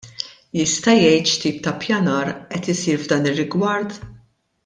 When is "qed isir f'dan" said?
2.57-3.31